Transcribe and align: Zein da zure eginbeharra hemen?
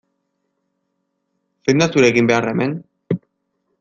Zein 1.67 1.83
da 1.83 1.89
zure 1.97 2.11
eginbeharra 2.15 2.55
hemen? 2.57 2.75